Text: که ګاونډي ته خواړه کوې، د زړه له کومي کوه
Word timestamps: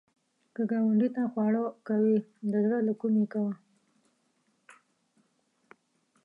که 0.53 0.61
ګاونډي 0.69 1.09
ته 1.15 1.23
خواړه 1.31 1.63
کوې، 1.87 2.17
د 2.51 2.53
زړه 2.65 2.79
له 2.87 2.93
کومي 3.01 3.25
کوه 3.33 3.53